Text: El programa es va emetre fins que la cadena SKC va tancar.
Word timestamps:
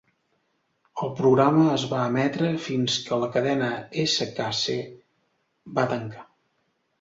El 1.01 1.09
programa 1.17 1.65
es 1.73 1.83
va 1.91 1.99
emetre 2.11 2.49
fins 2.69 2.95
que 3.09 3.19
la 3.25 3.29
cadena 3.37 3.69
SKC 4.07 4.79
va 5.77 5.87
tancar. 5.95 6.27